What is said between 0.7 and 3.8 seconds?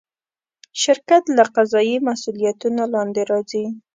شرکت له قضایي مسوولیتونو لاندې راځي.